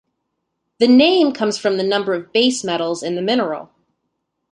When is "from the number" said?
1.59-2.15